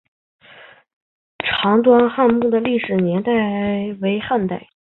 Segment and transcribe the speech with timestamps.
[1.45, 3.29] 常庄汉墓的历史年代
[4.01, 4.67] 为汉代。